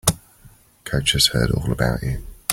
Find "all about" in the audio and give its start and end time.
1.51-2.01